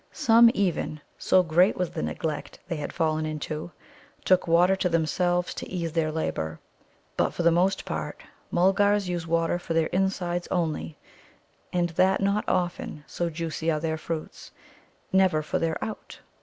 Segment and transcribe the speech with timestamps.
[0.11, 3.71] Some even, so great was the neglect they had fallen into,
[4.25, 6.59] took water to themselves to ease their labour.
[7.15, 10.97] But for the most part Mulgars use water for their insides only
[11.71, 14.49] (and that not often, so juicy are their fruits),
[15.13, 16.19] never for their out.